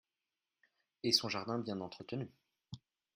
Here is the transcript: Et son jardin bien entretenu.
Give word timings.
Et 1.03 1.11
son 1.11 1.29
jardin 1.29 1.59
bien 1.59 1.79
entretenu. 1.79 2.27